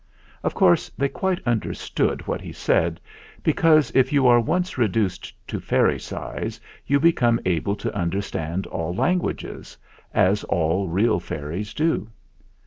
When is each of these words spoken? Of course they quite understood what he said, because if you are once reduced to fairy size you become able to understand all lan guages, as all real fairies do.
Of 0.41 0.55
course 0.55 0.89
they 0.97 1.09
quite 1.09 1.45
understood 1.47 2.25
what 2.25 2.41
he 2.41 2.51
said, 2.51 2.99
because 3.43 3.91
if 3.93 4.11
you 4.11 4.25
are 4.25 4.39
once 4.39 4.75
reduced 4.75 5.31
to 5.47 5.59
fairy 5.59 5.99
size 5.99 6.59
you 6.87 6.99
become 6.99 7.39
able 7.45 7.75
to 7.75 7.93
understand 7.95 8.65
all 8.65 8.95
lan 8.95 9.19
guages, 9.19 9.77
as 10.11 10.43
all 10.45 10.87
real 10.87 11.19
fairies 11.19 11.71
do. 11.75 12.09